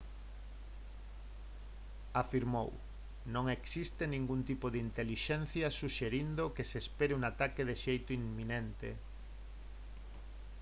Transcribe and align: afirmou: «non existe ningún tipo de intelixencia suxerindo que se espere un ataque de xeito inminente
afirmou: 2.23 2.69
«non 3.33 3.45
existe 3.57 4.03
ningún 4.13 4.41
tipo 4.49 4.65
de 4.73 4.79
intelixencia 4.87 5.75
suxerindo 5.79 6.43
que 6.55 6.67
se 6.69 6.77
espere 6.83 7.13
un 7.19 7.23
ataque 7.31 7.61
de 7.69 7.75
xeito 7.83 8.09
inminente 8.21 8.89